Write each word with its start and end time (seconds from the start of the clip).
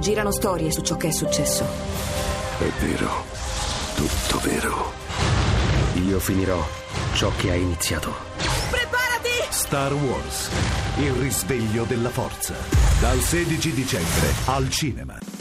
Girano 0.00 0.30
storie 0.30 0.70
su 0.70 0.80
ciò 0.82 0.96
che 0.96 1.08
è 1.08 1.10
successo. 1.10 1.64
È 2.58 2.84
vero, 2.84 3.24
tutto 3.96 4.38
vero. 4.48 4.92
Io 5.94 6.20
finirò 6.20 6.64
ciò 7.14 7.30
che 7.36 7.50
ha 7.50 7.54
iniziato. 7.54 8.14
Preparati! 8.70 9.28
Star 9.50 9.92
Wars, 9.92 10.50
il 10.98 11.12
risveglio 11.12 11.84
della 11.84 12.10
forza. 12.10 12.54
Dal 13.00 13.18
16 13.18 13.72
dicembre 13.72 14.32
al 14.46 14.70
cinema. 14.70 15.37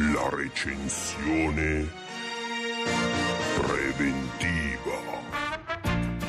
La 0.00 0.30
recensione 0.30 1.86
preventiva. 3.60 4.98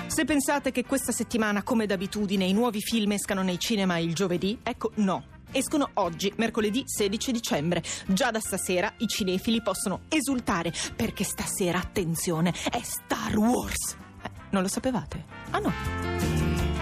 Se 0.08 0.26
pensate 0.26 0.72
che 0.74 0.84
questa 0.84 1.14
settimana, 1.14 1.64
come 1.64 1.86
d'abitudine, 1.86 2.44
i 2.44 2.52
nuovi 2.52 2.82
film 2.82 3.14
escano 3.14 3.44
nei 3.44 3.58
cinema 3.60 3.98
il 3.98 4.14
giovedì, 4.14 4.60
ecco 4.62 4.92
no. 4.96 5.24
Escono 5.54 5.92
oggi, 5.94 6.34
mercoledì 6.36 6.84
16 6.86 7.32
dicembre. 7.32 7.82
Già 8.08 8.30
da 8.30 8.42
stasera 8.42 8.94
i 8.98 9.08
cinefili 9.08 9.62
possono 9.62 10.02
esultare 10.10 10.74
perché 10.94 11.24
stasera, 11.24 11.80
attenzione, 11.80 12.54
è 12.70 12.82
Star 12.84 13.38
Wars. 13.38 13.96
Eh, 14.22 14.30
non 14.50 14.64
lo 14.64 14.68
sapevate? 14.68 15.24
Ah 15.52 15.60
no. 15.60 15.72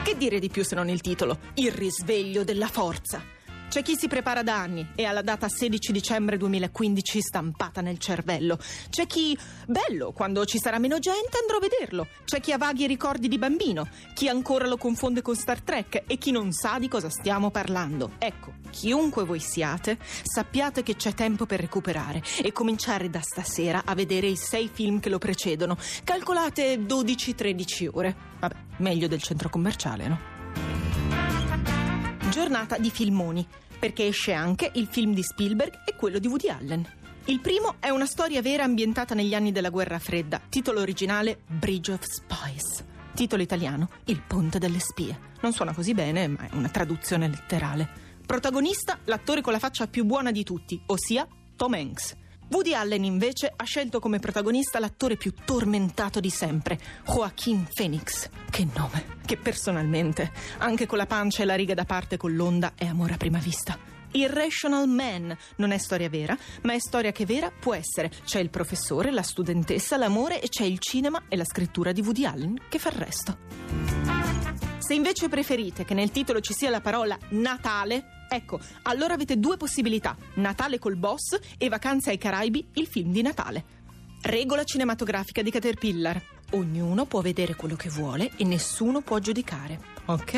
Che 0.02 0.18
dire 0.18 0.40
di 0.40 0.50
più 0.50 0.64
se 0.64 0.74
non 0.74 0.90
il 0.90 1.02
titolo? 1.02 1.38
Il 1.54 1.72
risveglio 1.72 2.44
della 2.44 2.68
forza. 2.68 3.38
C'è 3.70 3.84
chi 3.84 3.96
si 3.96 4.08
prepara 4.08 4.42
da 4.42 4.60
anni 4.60 4.94
e 4.96 5.06
ha 5.06 5.12
la 5.12 5.22
data 5.22 5.48
16 5.48 5.92
dicembre 5.92 6.38
2015 6.38 7.22
stampata 7.22 7.82
nel 7.82 8.00
cervello. 8.00 8.58
C'è 8.90 9.06
chi, 9.06 9.38
bello, 9.68 10.12
quando 10.12 10.44
ci 10.46 10.58
sarà 10.58 10.80
meno 10.80 10.98
gente 10.98 11.38
andrò 11.40 11.58
a 11.58 11.70
vederlo. 11.70 12.08
C'è 12.26 12.40
chi 12.40 12.52
ha 12.52 12.58
vaghi 12.58 12.88
ricordi 12.88 13.28
di 13.28 13.38
bambino, 13.38 13.88
chi 14.16 14.28
ancora 14.28 14.66
lo 14.66 14.76
confonde 14.78 15.22
con 15.22 15.36
Star 15.36 15.62
Trek 15.62 16.06
e 16.08 16.18
chi 16.18 16.32
non 16.32 16.52
sa 16.52 16.80
di 16.80 16.88
cosa 16.88 17.12
stiamo 17.12 17.52
parlando. 17.52 18.14
Ecco, 18.18 18.54
chiunque 18.72 19.24
voi 19.24 19.40
siate, 19.40 20.00
sappiate 20.24 20.82
che 20.82 20.96
c'è 20.96 21.14
tempo 21.14 21.46
per 21.46 21.60
recuperare 21.60 22.24
e 22.42 22.52
cominciare 22.52 23.12
da 23.12 23.22
stasera 23.22 23.84
a 23.86 23.94
vedere 23.94 24.26
i 24.26 24.36
sei 24.36 24.68
film 24.74 25.00
che 25.00 25.10
lo 25.10 25.20
precedono. 25.20 25.78
Calcolate 26.04 26.80
12-13 26.80 27.90
ore. 27.92 28.16
Vabbè, 28.40 28.56
meglio 28.78 29.08
del 29.08 29.22
centro 29.22 29.50
commerciale, 29.50 30.08
no? 30.08 31.39
Giornata 32.30 32.78
di 32.78 32.92
filmoni, 32.92 33.46
perché 33.80 34.06
esce 34.06 34.34
anche 34.34 34.70
il 34.76 34.88
film 34.88 35.14
di 35.14 35.24
Spielberg 35.24 35.80
e 35.84 35.96
quello 35.96 36.20
di 36.20 36.28
Woody 36.28 36.48
Allen. 36.48 36.88
Il 37.26 37.40
primo 37.40 37.76
è 37.80 37.90
una 37.90 38.06
storia 38.06 38.42
vera 38.42 38.64
ambientata 38.64 39.16
negli 39.16 39.34
anni 39.34 39.52
della 39.52 39.72
guerra 39.72 39.98
fredda, 39.98 40.40
titolo 40.48 40.80
originale 40.80 41.40
Bridge 41.48 41.92
of 41.92 42.02
Spies. 42.04 42.86
Titolo 43.16 43.42
italiano 43.42 43.90
Il 44.06 44.22
ponte 44.22 44.60
delle 44.60 44.80
spie. 44.80 45.20
Non 45.42 45.54
suona 45.54 45.74
così 45.74 45.96
bene, 45.96 46.28
ma 46.28 46.48
è 46.48 46.54
una 46.54 46.70
traduzione 46.70 47.28
letterale. 47.28 47.90
Protagonista 48.24 49.00
l'attore 49.06 49.42
con 49.42 49.52
la 49.52 49.60
faccia 49.60 49.88
più 49.88 50.06
buona 50.06 50.32
di 50.32 50.44
tutti, 50.44 50.80
ossia 50.86 51.28
Tom 51.56 51.74
Hanks. 51.74 52.16
Woody 52.50 52.74
Allen 52.74 53.04
invece 53.04 53.54
ha 53.56 53.64
scelto 53.64 54.00
come 54.00 54.18
protagonista 54.18 54.80
l'attore 54.80 55.18
più 55.18 55.34
tormentato 55.46 56.20
di 56.20 56.32
sempre, 56.32 56.80
Joaquin 57.06 57.68
Phoenix. 57.72 58.28
Che 58.50 58.68
nome, 58.76 59.18
che 59.26 59.38
personalmente, 59.38 60.32
anche 60.58 60.88
con 60.88 60.98
la 60.98 61.06
pancia 61.06 61.44
e 61.44 61.46
la 61.46 61.56
riga 61.56 61.76
da 61.76 61.86
parte 61.86 62.18
con 62.18 62.34
l'onda, 62.34 62.74
è 62.76 62.86
amore 62.86 63.14
a 63.14 63.18
prima 63.18 63.38
vista. 63.38 63.78
Irrational 64.14 64.88
Man 64.88 65.38
non 65.58 65.72
è 65.72 65.78
storia 65.78 66.10
vera, 66.10 66.36
ma 66.64 66.74
è 66.74 66.80
storia 66.80 67.12
che 67.12 67.26
vera 67.26 67.52
può 67.52 67.76
essere. 67.76 68.10
C'è 68.26 68.40
il 68.40 68.50
professore, 68.50 69.12
la 69.12 69.22
studentessa, 69.22 69.98
l'amore 69.98 70.42
e 70.42 70.50
c'è 70.50 70.64
il 70.64 70.80
cinema 70.80 71.26
e 71.28 71.36
la 71.36 71.46
scrittura 71.46 71.92
di 71.92 72.02
Woody 72.02 72.26
Allen 72.26 72.58
che 72.68 72.80
fa 72.80 72.90
il 72.90 72.96
resto. 72.96 73.38
Se 74.80 74.96
invece 74.96 75.30
preferite 75.30 75.86
che 75.86 75.94
nel 75.94 76.10
titolo 76.10 76.40
ci 76.40 76.54
sia 76.54 76.72
la 76.72 76.82
parola 76.82 77.16
Natale, 77.30 78.19
ecco, 78.30 78.60
allora 78.84 79.16
avete 79.16 79.38
due 79.38 79.58
possibilità: 79.58 80.16
Natale 80.36 80.80
col 80.80 80.96
boss 80.96 81.38
e 81.58 81.68
Vacanze 81.68 82.12
ai 82.12 82.18
Caraibi, 82.18 82.70
il 82.74 82.88
film 82.88 83.12
di 83.12 83.22
Natale. 83.22 83.78
Regola 84.22 84.64
cinematografica 84.64 85.42
di 85.42 85.52
Caterpillar. 85.52 86.22
Ognuno 86.52 87.06
può 87.06 87.22
vedere 87.22 87.56
quello 87.56 87.76
che 87.76 87.90
vuole 87.90 88.32
e 88.36 88.44
nessuno 88.44 89.02
può 89.02 89.20
giudicare. 89.20 89.80
Ok? 90.06 90.38